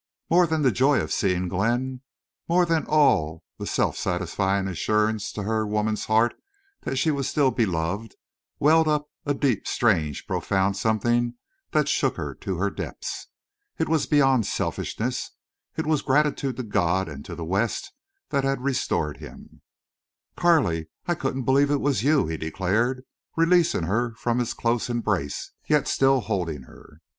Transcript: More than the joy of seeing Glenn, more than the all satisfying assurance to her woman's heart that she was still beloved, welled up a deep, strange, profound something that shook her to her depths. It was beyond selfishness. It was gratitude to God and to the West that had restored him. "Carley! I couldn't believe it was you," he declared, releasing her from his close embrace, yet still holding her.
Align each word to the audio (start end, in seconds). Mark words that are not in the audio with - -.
More 0.31 0.47
than 0.47 0.63
the 0.63 0.71
joy 0.71 0.99
of 0.99 1.13
seeing 1.13 1.47
Glenn, 1.47 2.01
more 2.49 2.65
than 2.65 2.85
the 2.85 2.89
all 2.89 3.43
satisfying 3.63 4.67
assurance 4.67 5.31
to 5.33 5.43
her 5.43 5.63
woman's 5.67 6.05
heart 6.05 6.33
that 6.81 6.95
she 6.95 7.11
was 7.11 7.29
still 7.29 7.51
beloved, 7.51 8.15
welled 8.57 8.87
up 8.87 9.11
a 9.27 9.35
deep, 9.35 9.67
strange, 9.67 10.25
profound 10.25 10.75
something 10.75 11.35
that 11.69 11.87
shook 11.87 12.17
her 12.17 12.33
to 12.33 12.57
her 12.57 12.71
depths. 12.71 13.27
It 13.77 13.87
was 13.87 14.07
beyond 14.07 14.47
selfishness. 14.47 15.37
It 15.77 15.85
was 15.85 16.01
gratitude 16.01 16.57
to 16.57 16.63
God 16.63 17.07
and 17.07 17.23
to 17.25 17.35
the 17.35 17.45
West 17.45 17.93
that 18.29 18.43
had 18.43 18.63
restored 18.63 19.17
him. 19.17 19.61
"Carley! 20.35 20.87
I 21.05 21.13
couldn't 21.13 21.43
believe 21.45 21.69
it 21.69 21.79
was 21.79 22.01
you," 22.01 22.25
he 22.25 22.37
declared, 22.37 23.03
releasing 23.37 23.83
her 23.83 24.15
from 24.15 24.39
his 24.39 24.55
close 24.55 24.89
embrace, 24.89 25.51
yet 25.67 25.87
still 25.87 26.21
holding 26.21 26.63
her. 26.63 27.01